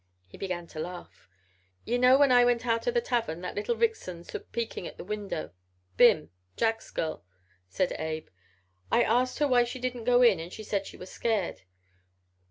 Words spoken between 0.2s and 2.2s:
He began to laugh. "Ye know